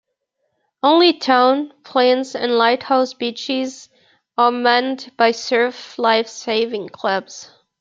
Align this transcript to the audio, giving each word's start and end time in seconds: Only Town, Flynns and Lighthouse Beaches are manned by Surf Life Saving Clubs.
Only 0.81 1.13
Town, 1.13 1.71
Flynns 1.83 2.33
and 2.33 2.53
Lighthouse 2.57 3.13
Beaches 3.13 3.87
are 4.35 4.49
manned 4.51 5.11
by 5.15 5.29
Surf 5.29 5.99
Life 5.99 6.27
Saving 6.27 6.89
Clubs. 6.89 7.51